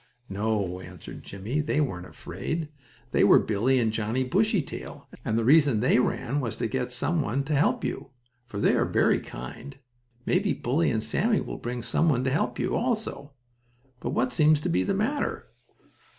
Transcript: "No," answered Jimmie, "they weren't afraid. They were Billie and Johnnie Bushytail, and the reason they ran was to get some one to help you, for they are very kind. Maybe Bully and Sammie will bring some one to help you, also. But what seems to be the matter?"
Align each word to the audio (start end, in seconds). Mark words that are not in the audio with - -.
"No," 0.29 0.79
answered 0.79 1.21
Jimmie, 1.21 1.59
"they 1.59 1.79
weren't 1.79 2.07
afraid. 2.07 2.69
They 3.11 3.23
were 3.23 3.37
Billie 3.37 3.79
and 3.79 3.93
Johnnie 3.93 4.23
Bushytail, 4.23 5.07
and 5.23 5.37
the 5.37 5.45
reason 5.45 5.79
they 5.79 5.99
ran 5.99 6.39
was 6.39 6.55
to 6.55 6.65
get 6.65 6.91
some 6.91 7.21
one 7.21 7.43
to 7.43 7.53
help 7.53 7.83
you, 7.83 8.09
for 8.47 8.59
they 8.59 8.73
are 8.75 8.83
very 8.85 9.19
kind. 9.19 9.77
Maybe 10.25 10.53
Bully 10.53 10.89
and 10.89 11.03
Sammie 11.03 11.41
will 11.41 11.59
bring 11.59 11.83
some 11.83 12.09
one 12.09 12.23
to 12.23 12.31
help 12.31 12.57
you, 12.57 12.75
also. 12.75 13.33
But 13.99 14.09
what 14.09 14.33
seems 14.33 14.59
to 14.61 14.69
be 14.69 14.81
the 14.81 14.95
matter?" 14.95 15.49